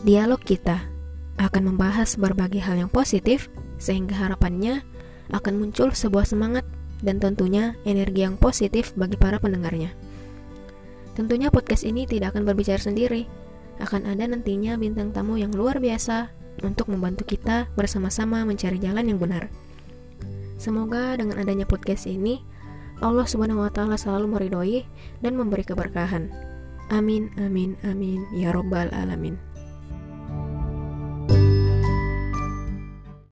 [0.00, 0.80] Dialog kita
[1.36, 4.80] akan membahas berbagai hal yang positif sehingga harapannya
[5.28, 6.64] akan muncul sebuah semangat
[7.04, 9.92] dan tentunya energi yang positif bagi para pendengarnya.
[11.12, 13.28] Tentunya podcast ini tidak akan berbicara sendiri,
[13.76, 16.32] akan ada nantinya bintang tamu yang luar biasa
[16.64, 19.52] untuk membantu kita bersama-sama mencari jalan yang benar.
[20.56, 22.40] Semoga dengan adanya podcast ini,
[23.04, 24.80] Allah Subhanahu wa Ta'ala selalu meridhoi
[25.20, 26.32] dan memberi keberkahan.
[26.88, 29.50] Amin, amin, amin, ya Robbal 'Alamin.